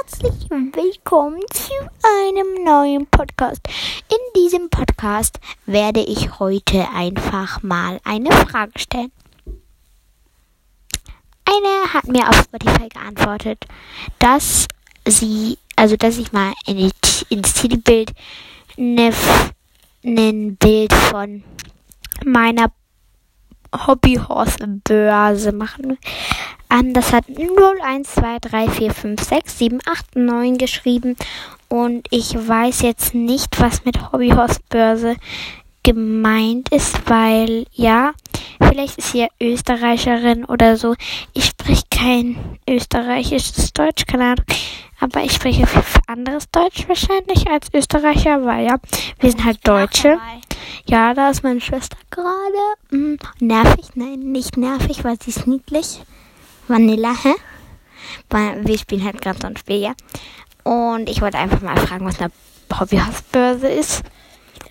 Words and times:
herzlich 0.00 0.48
willkommen 0.48 1.40
zu 1.52 1.72
einem 2.24 2.64
neuen 2.64 3.06
Podcast. 3.06 3.60
In 4.08 4.42
diesem 4.42 4.70
Podcast 4.70 5.38
werde 5.66 6.00
ich 6.00 6.38
heute 6.38 6.88
einfach 6.94 7.62
mal 7.62 8.00
eine 8.04 8.30
Frage 8.32 8.78
stellen. 8.78 9.12
Eine 11.44 11.92
hat 11.92 12.06
mir 12.08 12.28
auf 12.28 12.36
Spotify 12.36 12.88
geantwortet, 12.88 13.66
dass 14.20 14.66
sie, 15.06 15.58
also 15.76 15.96
dass 15.96 16.16
ich 16.16 16.32
mal 16.32 16.54
in 16.66 16.78
die, 16.78 16.90
ins 17.28 17.52
Titelbild 17.52 18.12
ein 18.78 20.56
Bild 20.56 20.94
von 20.94 21.44
meiner 22.24 22.72
Hobbyhorse-Börse 23.86 25.52
machen. 25.52 25.98
An, 26.70 26.94
das 26.94 27.12
hat 27.12 27.28
0, 27.28 27.48
1, 27.82 28.14
2, 28.14 28.38
3, 28.40 28.68
4, 28.68 28.94
5, 28.94 29.22
6, 29.22 29.58
7, 29.58 29.80
8, 29.84 30.16
9 30.16 30.56
geschrieben. 30.56 31.16
Und 31.68 32.06
ich 32.10 32.34
weiß 32.34 32.82
jetzt 32.82 33.12
nicht, 33.12 33.60
was 33.60 33.84
mit 33.84 34.12
Hobbyhorse-Börse 34.12 35.16
gemeint 35.82 36.68
ist, 36.72 37.08
weil 37.10 37.66
ja, 37.72 38.12
vielleicht 38.60 38.98
ist 38.98 39.12
sie 39.12 39.20
ja 39.20 39.28
Österreicherin 39.40 40.44
oder 40.44 40.76
so. 40.76 40.94
Ich 41.32 41.46
spreche 41.46 41.84
kein 41.90 42.58
österreichisches 42.68 43.72
Deutsch, 43.72 44.06
keine 44.06 44.24
Ahnung. 44.24 44.44
Aber 45.00 45.24
ich 45.24 45.32
spreche 45.32 45.66
viel 45.66 46.02
anderes 46.06 46.50
Deutsch 46.50 46.86
wahrscheinlich 46.86 47.48
als 47.50 47.68
Österreicher, 47.72 48.44
weil 48.44 48.66
ja, 48.66 48.76
wir 49.18 49.30
sind 49.30 49.44
halt 49.44 49.66
Deutsche. 49.66 50.18
Ja, 50.86 51.14
da 51.14 51.30
ist 51.30 51.42
meine 51.42 51.60
Schwester 51.60 51.96
gerade. 52.10 52.76
Hm, 52.90 53.18
nervig? 53.40 53.86
Nein, 53.94 54.20
nicht 54.20 54.56
nervig, 54.56 55.02
weil 55.02 55.16
sie 55.20 55.30
ist 55.30 55.46
niedlich. 55.46 56.02
Vanilla, 56.70 57.12
hä? 57.22 57.34
Weil 58.30 58.66
wir 58.66 58.78
spielen 58.78 59.04
halt 59.04 59.20
gerade 59.20 59.38
so 59.40 59.46
ein 59.46 59.56
Spiel, 59.56 59.80
ja. 59.80 59.92
Und 60.62 61.08
ich 61.08 61.20
wollte 61.20 61.38
einfach 61.38 61.60
mal 61.60 61.76
fragen, 61.76 62.06
was 62.06 62.20
eine 62.20 62.30
Hobbyhausbörse 62.78 63.68
ist. 63.68 64.02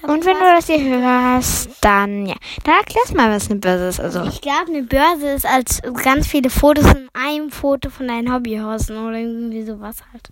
Und 0.01 0.25
wenn 0.25 0.37
du 0.37 0.45
das 0.55 0.67
hier 0.67 0.79
hörst, 0.79 1.69
dann 1.81 2.25
ja, 2.25 2.35
dann 2.63 2.75
erklärst 2.75 3.13
mal, 3.15 3.29
was 3.29 3.49
eine 3.49 3.59
Börse 3.59 3.87
ist. 3.87 3.99
Also 3.99 4.23
Ich 4.23 4.39
glaube, 4.39 4.67
eine 4.69 4.83
Börse 4.83 5.29
ist 5.31 5.45
als 5.45 5.81
ganz 6.03 6.27
viele 6.27 6.49
Fotos 6.49 6.85
in 6.85 7.09
einem 7.13 7.51
Foto 7.51 7.89
von 7.89 8.07
deinen 8.07 8.33
Hobbyhorsen 8.33 8.97
oder 8.97 9.17
irgendwie 9.17 9.63
sowas 9.63 9.97
halt. 10.13 10.29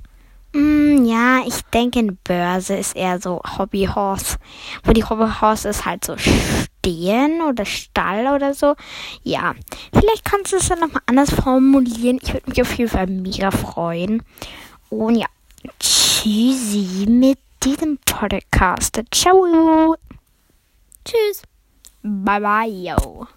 Mm, 0.53 1.05
ja, 1.05 1.41
ich 1.45 1.61
denke, 1.73 1.99
eine 1.99 2.13
Börse 2.13 2.77
ist 2.77 2.95
eher 2.95 3.19
so 3.19 3.41
Hobbyhorse. 3.57 4.37
Wo 4.83 4.93
die 4.93 5.03
Hobbyhorse 5.03 5.69
ist 5.69 5.85
halt 5.85 6.05
so 6.05 6.15
stehen 6.87 7.41
oder 7.41 7.65
Stall 7.65 8.27
oder 8.33 8.53
so. 8.53 8.75
Ja, 9.23 9.53
vielleicht 9.93 10.25
kannst 10.25 10.53
du 10.53 10.57
es 10.57 10.69
dann 10.69 10.79
nochmal 10.79 11.01
anders 11.05 11.31
formulieren. 11.33 12.19
Ich 12.21 12.33
würde 12.33 12.49
mich 12.49 12.61
auf 12.61 12.73
jeden 12.77 12.89
Fall 12.89 13.07
mega 13.07 13.51
freuen. 13.51 14.23
Und 14.89 15.15
ja, 15.15 15.27
tschüssi 15.79 17.05
mit 17.07 17.39
diesem 17.63 17.97
Podcast. 18.05 19.01
Ciao. 19.11 19.95
Tschüss. 21.03 21.43
Bye 22.03 22.39
bye, 22.39 22.69
yo. 22.69 23.27